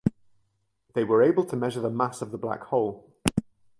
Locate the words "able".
1.21-1.45